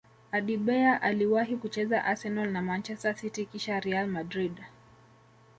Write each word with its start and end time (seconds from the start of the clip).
adebayor 0.31 0.99
aliwahi 1.01 1.55
kucheza 1.57 2.05
arsenal 2.05 2.49
na 2.51 2.61
manchester 2.61 3.15
city 3.17 3.45
kisha 3.45 3.79
real 3.79 4.07
madrid 4.07 4.61